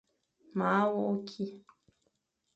Maa 0.57 0.83
wok 0.93 1.19
ki. 1.29 1.43